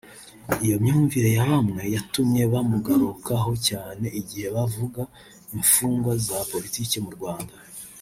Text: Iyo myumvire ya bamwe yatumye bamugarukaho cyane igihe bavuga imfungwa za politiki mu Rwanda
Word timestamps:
Iyo 0.65 0.75
myumvire 0.83 1.29
ya 1.37 1.43
bamwe 1.51 1.81
yatumye 1.95 2.41
bamugarukaho 2.53 3.51
cyane 3.67 4.05
igihe 4.19 4.47
bavuga 4.55 5.01
imfungwa 5.55 6.11
za 6.25 6.37
politiki 6.51 6.97
mu 7.05 7.11
Rwanda 7.17 7.53